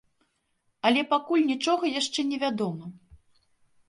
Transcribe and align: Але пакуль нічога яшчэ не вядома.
Але 0.89 1.03
пакуль 1.11 1.43
нічога 1.49 1.91
яшчэ 1.99 2.25
не 2.31 2.39
вядома. 2.45 2.89